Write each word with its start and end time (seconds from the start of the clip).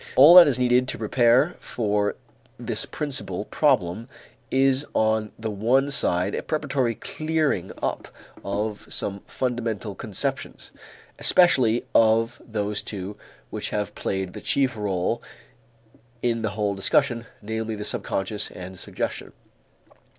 All 0.15 0.33
that 0.33 0.47
is 0.47 0.57
needed 0.57 0.87
to 0.87 0.97
prepare 0.97 1.55
for 1.59 2.15
this 2.57 2.87
principal 2.87 3.45
problem 3.45 4.07
is 4.49 4.83
on 4.95 5.31
the 5.37 5.51
one 5.51 5.91
side 5.91 6.33
a 6.33 6.41
preparatory 6.41 6.95
clearing 6.95 7.71
up 7.83 8.07
of 8.43 8.87
some 8.89 9.21
fundamental 9.27 9.93
conceptions, 9.93 10.71
especially 11.19 11.85
of 11.93 12.41
those 12.43 12.81
two 12.81 13.15
which 13.51 13.69
have 13.69 13.93
played 13.93 14.33
the 14.33 14.41
chief 14.41 14.73
rôle 14.73 15.21
in 16.23 16.41
the 16.41 16.49
whole 16.57 16.73
discussion, 16.73 17.27
namely 17.43 17.75
the 17.75 17.85
subconscious 17.85 18.49
and 18.49 18.79
suggestion. 18.79 19.33